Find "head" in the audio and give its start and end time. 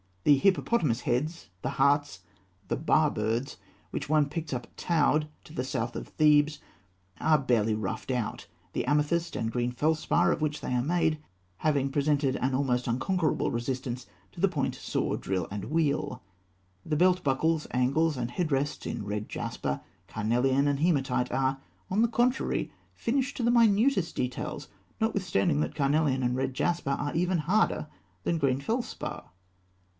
18.31-18.51